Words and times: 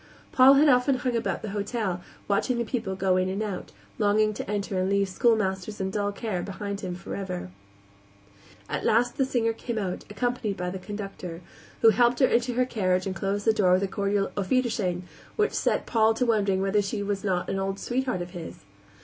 Paul 0.31 0.55
had 0.55 0.67
often 0.67 0.95
hung 0.95 1.15
about 1.15 1.43
the 1.43 1.51
hotel, 1.51 2.01
watching 2.27 2.57
the 2.57 2.65
people 2.65 2.95
go 2.95 3.17
in 3.17 3.29
and 3.29 3.43
out, 3.43 3.71
longing 3.99 4.33
to 4.33 4.49
enter 4.49 4.79
and 4.79 4.89
leave 4.89 5.07
schoolmasters 5.07 5.79
and 5.79 5.93
dull 5.93 6.11
care 6.11 6.41
behind 6.41 6.81
him 6.81 6.95
forever. 6.95 7.51
At 8.67 8.83
last 8.83 9.17
the 9.17 9.25
singer 9.27 9.53
came 9.53 9.77
out, 9.77 10.03
accompanied 10.09 10.57
by 10.57 10.71
the 10.71 10.79
conductor, 10.79 11.41
who 11.83 11.89
helped 11.91 12.17
her 12.19 12.25
into 12.25 12.53
her 12.53 12.65
carriage 12.65 13.05
and 13.05 13.15
closed 13.15 13.45
the 13.45 13.53
door 13.53 13.73
with 13.73 13.83
a 13.83 13.87
cordial 13.87 14.31
auf 14.35 14.49
wiedersehen 14.49 15.03
which 15.35 15.53
set 15.53 15.85
Paul 15.85 16.15
to 16.15 16.25
wondering 16.25 16.63
whether 16.63 16.81
she 16.81 17.03
were 17.03 17.17
not 17.23 17.47
an 17.47 17.59
old 17.59 17.77
sweetheart 17.79 18.23
of 18.23 18.31
his. 18.31 18.61